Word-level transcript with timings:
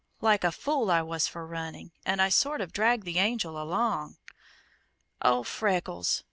Like 0.19 0.43
a 0.43 0.51
fool 0.51 0.89
I 0.89 1.03
was 1.03 1.27
for 1.27 1.45
running, 1.45 1.91
and 2.07 2.23
I 2.23 2.29
sort 2.29 2.59
of 2.59 2.73
dragged 2.73 3.03
the 3.05 3.19
Angel 3.19 3.61
along." 3.61 4.17
"Oh 5.21 5.43
Freckles!" 5.43 6.19